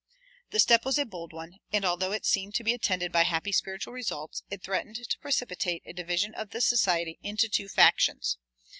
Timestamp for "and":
1.71-1.85